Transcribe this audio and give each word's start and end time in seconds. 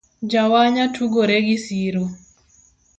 Jawanya 0.31 0.83
tugore 0.95 1.35
gisiro 1.47 2.03